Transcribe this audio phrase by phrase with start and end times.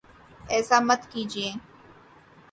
[0.53, 1.49] ایسا مت کیجیے